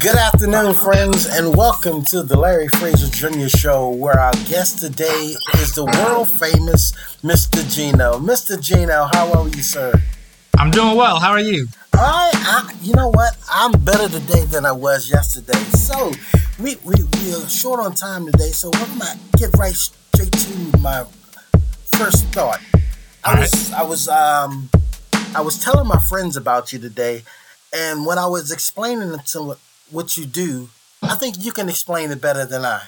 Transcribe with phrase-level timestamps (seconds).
[0.00, 3.48] Good afternoon, friends, and welcome to the Larry Fraser Jr.
[3.48, 6.92] Show, where our guest today is the world famous
[7.24, 7.68] Mr.
[7.68, 8.12] Gino.
[8.20, 8.62] Mr.
[8.62, 9.92] Gino, how are you, sir?
[10.56, 11.18] I'm doing well.
[11.18, 11.66] How are you?
[11.92, 13.36] Right, I, you know what?
[13.50, 15.58] I'm better today than I was yesterday.
[15.74, 16.12] So,
[16.62, 20.30] we, we, we are short on time today, so we're going to get right straight
[20.30, 21.06] to my
[21.96, 22.60] first thought.
[23.24, 24.70] I All was, I was, um,
[25.34, 27.24] I was telling my friends about you today,
[27.74, 29.56] and when I was explaining to them
[29.90, 30.68] what you do,
[31.02, 32.82] I think you can explain it better than I.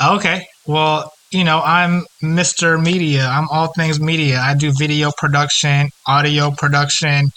[0.00, 0.46] Okay.
[0.66, 2.82] Well, you know, I'm Mr.
[2.82, 3.26] Media.
[3.26, 4.38] I'm all things media.
[4.38, 7.30] I do video production, audio production.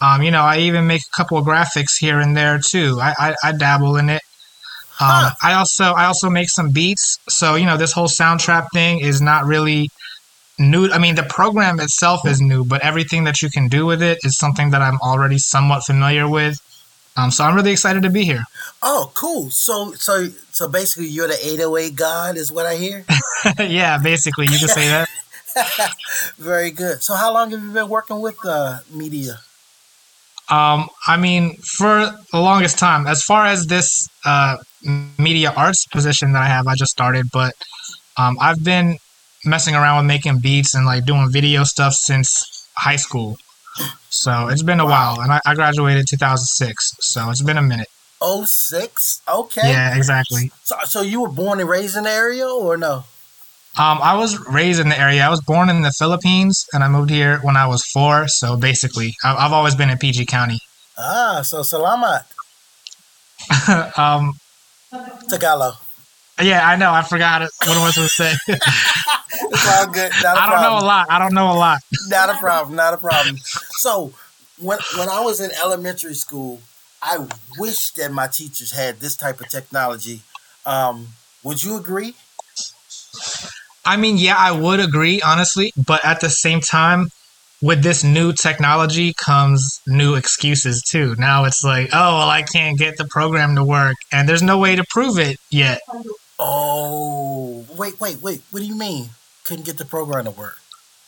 [0.00, 2.98] Um, you know, I even make a couple of graphics here and there too.
[3.00, 4.22] I, I, I dabble in it.
[5.00, 5.30] Um, Huh.
[5.42, 7.20] I also I also make some beats.
[7.28, 9.90] So you know, this whole soundtrap thing is not really
[10.58, 10.90] new.
[10.90, 14.18] I mean, the program itself is new, but everything that you can do with it
[14.24, 16.58] is something that I'm already somewhat familiar with.
[17.18, 18.44] Um, so I'm really excited to be here.
[18.80, 19.50] Oh, cool.
[19.50, 23.04] So, so, so basically, you're the 808 god, is what I hear.
[23.58, 25.08] yeah, basically, you can say that.
[26.38, 27.02] Very good.
[27.02, 29.40] So, how long have you been working with uh, media?
[30.48, 34.56] Um, I mean, for the longest time, as far as this uh,
[35.18, 37.52] media arts position that I have, I just started, but
[38.16, 38.96] um, I've been
[39.44, 43.36] messing around with making beats and like doing video stuff since high school.
[44.10, 45.14] So it's been a Wow.
[45.16, 47.88] while, and I, I graduated 2006, so it's been a minute.
[48.20, 49.20] Oh six.
[49.28, 49.70] Okay.
[49.70, 50.50] Yeah, exactly.
[50.64, 53.04] So, so you were born and raised in the area, or no?
[53.78, 55.22] Um, I was raised in the area.
[55.24, 58.26] I was born in the Philippines, and I moved here when I was four.
[58.26, 60.58] So basically, I- I've always been in PG County.
[60.98, 62.24] Ah, so salamat,
[63.98, 64.34] um,
[65.28, 65.74] Tagalog.
[66.42, 66.90] yeah, I know.
[66.92, 67.42] I forgot.
[67.42, 68.34] What I was going to say?
[69.50, 70.12] It's all good.
[70.22, 70.62] Not a I don't problem.
[70.62, 71.06] know a lot.
[71.10, 71.80] I don't know a lot.
[72.08, 72.76] Not a problem.
[72.76, 73.36] Not a problem.
[73.38, 74.12] So,
[74.60, 76.60] when when I was in elementary school,
[77.02, 77.26] I
[77.58, 80.22] wish that my teachers had this type of technology.
[80.66, 81.08] Um,
[81.42, 82.14] would you agree?
[83.84, 87.08] I mean, yeah, I would agree, honestly, but at the same time,
[87.62, 91.14] with this new technology comes new excuses too.
[91.18, 94.58] Now it's like, oh, well, I can't get the program to work, and there's no
[94.58, 95.80] way to prove it yet.
[96.38, 98.42] Oh, wait, wait, wait.
[98.50, 99.10] What do you mean?
[99.48, 100.58] Couldn't get the program to work?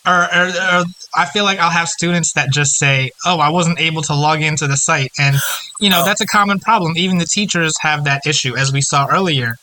[0.07, 0.85] Or, or, or
[1.15, 4.41] I feel like I'll have students that just say, oh, I wasn't able to log
[4.41, 5.13] into the site.
[5.19, 5.37] And,
[5.79, 6.05] you know, Oh.
[6.07, 6.97] that's a common problem.
[6.97, 9.57] Even the teachers have that issue, as we saw earlier.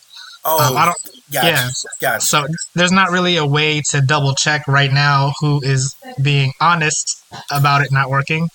[0.46, 0.98] Oh, Um, I don't,
[1.34, 1.70] gotcha, yeah.
[2.00, 2.22] gotcha.
[2.26, 2.46] So
[2.76, 7.18] there's not really a way to double check right now who is being honest
[7.50, 8.48] about it not working.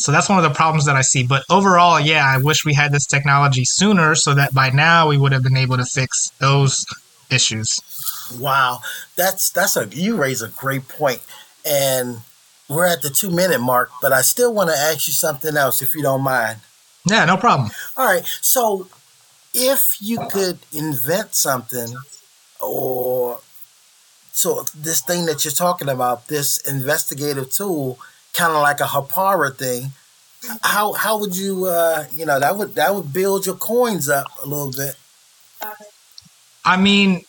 [0.00, 1.22] So that's one of the problems that I see.
[1.24, 5.16] But overall, yeah, I wish we had this technology sooner so that by now we
[5.18, 6.84] would have been able to fix those
[7.30, 7.80] issues.
[8.32, 8.80] Wow,
[9.16, 11.22] that's that's a you raise a great point,
[11.64, 12.18] and
[12.68, 13.90] we're at the two minute mark.
[14.02, 16.60] But I still want to ask you something else, if you don't mind.
[17.08, 17.70] Yeah, no problem.
[17.96, 18.88] All right, so
[19.54, 21.94] if you could invent something,
[22.60, 23.40] or
[24.32, 27.98] so this thing that you're talking about, this investigative tool,
[28.34, 29.92] kind of like a Hapara thing.
[30.62, 34.26] How how would you uh you know that would that would build your coins up
[34.42, 34.94] a little bit.
[36.64, 37.24] I mean,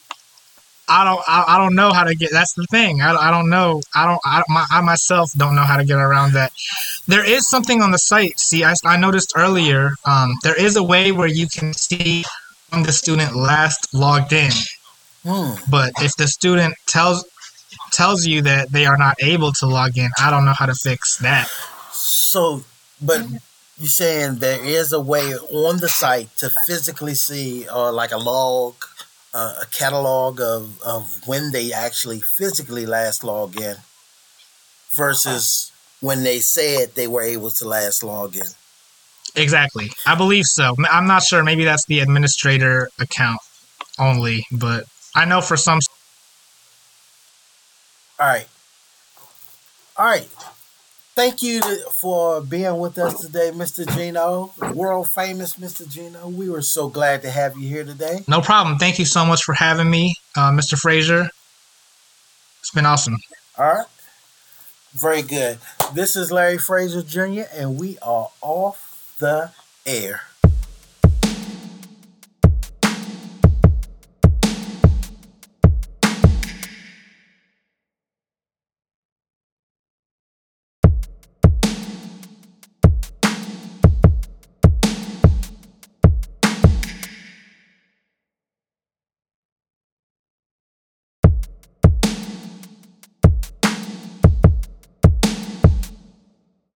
[0.89, 2.31] I don't, I, I don't know how to get.
[2.31, 3.01] That's the thing.
[3.01, 3.81] I, I don't know.
[3.95, 4.19] I don't.
[4.25, 6.51] I, my, I myself don't know how to get around that.
[7.07, 8.39] There is something on the site.
[8.39, 9.91] See, I, I noticed earlier.
[10.05, 12.23] Um, there is a way where you can see
[12.69, 14.51] when the student last logged in.
[15.23, 15.53] Hmm.
[15.69, 17.25] But if the student tells
[17.91, 20.75] tells you that they are not able to log in, I don't know how to
[20.75, 21.49] fix that.
[21.91, 22.63] So,
[23.01, 23.25] but
[23.77, 28.17] you're saying there is a way on the site to physically see, or like a
[28.17, 28.75] log,
[29.33, 33.77] uh, a catalog of, of when they actually physically last log in
[34.95, 38.47] versus when they said they were able to last log in.
[39.35, 39.91] Exactly.
[40.05, 40.75] I believe so.
[40.89, 41.43] I'm not sure.
[41.43, 43.39] Maybe that's the administrator account
[43.99, 44.85] only, but
[45.15, 45.79] I know for some
[48.19, 48.47] All right.
[49.97, 50.29] All right.
[51.19, 53.85] Thank you to- for being with us today, Mr.
[53.93, 55.85] Gino, world famous Mr.
[55.85, 56.29] Gino.
[56.29, 58.23] We were so glad to have you here today.
[58.25, 58.77] No problem.
[58.77, 60.79] Thank you so much for having me, uh, Mr.
[60.79, 61.29] Fraser.
[62.61, 63.17] It's been awesome.
[63.57, 63.85] All right.
[64.93, 65.59] Very good.
[65.93, 69.51] This is Larry Fraser Jr., and we are off the
[69.85, 70.21] air.